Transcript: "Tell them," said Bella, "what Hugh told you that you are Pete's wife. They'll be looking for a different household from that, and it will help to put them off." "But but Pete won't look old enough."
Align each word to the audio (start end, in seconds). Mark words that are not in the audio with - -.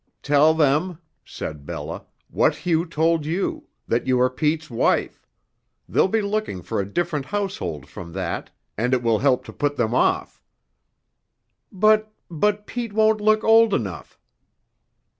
"Tell 0.23 0.55
them," 0.55 0.97
said 1.23 1.63
Bella, 1.63 2.07
"what 2.31 2.55
Hugh 2.55 2.87
told 2.87 3.23
you 3.23 3.67
that 3.87 4.07
you 4.07 4.19
are 4.19 4.31
Pete's 4.31 4.67
wife. 4.67 5.27
They'll 5.87 6.07
be 6.07 6.23
looking 6.23 6.63
for 6.63 6.79
a 6.81 6.91
different 6.91 7.27
household 7.27 7.85
from 7.85 8.13
that, 8.13 8.49
and 8.79 8.95
it 8.95 9.03
will 9.03 9.19
help 9.19 9.45
to 9.45 9.53
put 9.53 9.75
them 9.75 9.93
off." 9.93 10.41
"But 11.71 12.11
but 12.31 12.65
Pete 12.65 12.93
won't 12.93 13.21
look 13.21 13.43
old 13.43 13.75
enough." 13.75 14.17